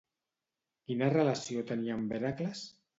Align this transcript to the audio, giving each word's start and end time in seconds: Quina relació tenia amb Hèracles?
Quina 0.87 1.11
relació 1.17 1.67
tenia 1.75 2.01
amb 2.03 2.19
Hèracles? 2.21 2.69